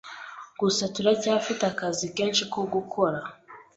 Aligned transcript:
gusa 0.59 0.83
turacyafite 0.95 1.63
akazi 1.71 2.05
kenshi 2.15 2.43
ko 2.53 2.59
gukora 2.73 3.19